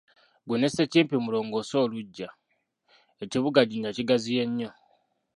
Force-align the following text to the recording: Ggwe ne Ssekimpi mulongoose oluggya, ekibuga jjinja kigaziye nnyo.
Ggwe 0.43 0.55
ne 0.57 0.67
Ssekimpi 0.69 1.15
mulongoose 1.23 1.75
oluggya, 1.83 2.29
ekibuga 3.23 3.61
jjinja 3.65 3.91
kigaziye 3.97 4.43
nnyo. 4.49 4.69